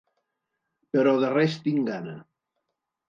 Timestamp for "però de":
0.97-1.31